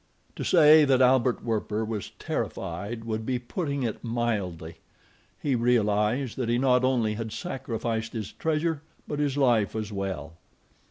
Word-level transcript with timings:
To 0.35 0.43
say 0.43 0.83
that 0.83 0.99
Albert 0.99 1.43
Werper 1.43 1.85
was 1.85 2.09
terrified 2.17 3.03
would 3.05 3.23
be 3.23 3.37
putting 3.37 3.83
it 3.83 4.03
mildly. 4.03 4.77
He 5.39 5.53
realized 5.53 6.37
that 6.37 6.49
he 6.49 6.57
not 6.57 6.83
only 6.83 7.13
had 7.13 7.31
sacrificed 7.31 8.13
his 8.13 8.31
treasure; 8.31 8.81
but 9.07 9.19
his 9.19 9.37
life 9.37 9.75
as 9.75 9.91
well. 9.91 10.37